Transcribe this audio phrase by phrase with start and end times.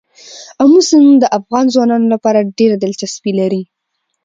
[0.63, 3.61] آمو سیند د افغان ځوانانو لپاره ډېره دلچسپي لري.